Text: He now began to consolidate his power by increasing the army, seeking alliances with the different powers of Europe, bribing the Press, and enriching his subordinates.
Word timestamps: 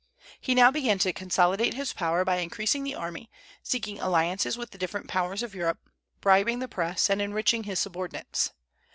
He 0.39 0.55
now 0.55 0.71
began 0.71 0.97
to 0.97 1.13
consolidate 1.13 1.75
his 1.75 1.93
power 1.93 2.25
by 2.25 2.37
increasing 2.37 2.83
the 2.83 2.95
army, 2.95 3.29
seeking 3.61 3.99
alliances 3.99 4.57
with 4.57 4.71
the 4.71 4.79
different 4.79 5.07
powers 5.07 5.43
of 5.43 5.53
Europe, 5.53 5.77
bribing 6.21 6.57
the 6.57 6.67
Press, 6.67 7.07
and 7.07 7.21
enriching 7.21 7.65
his 7.65 7.77
subordinates. 7.77 8.51